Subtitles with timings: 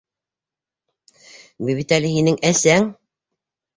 [1.67, 2.89] -Мин бит әле һинең әсәң!